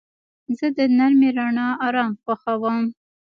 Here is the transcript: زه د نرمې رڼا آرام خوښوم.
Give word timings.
زه 0.57 0.67
د 0.77 0.79
نرمې 0.97 1.29
رڼا 1.37 1.67
آرام 1.87 2.11
خوښوم. 2.21 2.79